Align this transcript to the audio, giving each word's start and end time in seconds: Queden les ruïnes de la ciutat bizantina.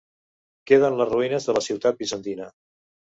Queden 0.69 0.95
les 1.01 1.11
ruïnes 1.11 1.45
de 1.49 1.55
la 1.57 1.61
ciutat 1.65 1.99
bizantina. 1.99 2.49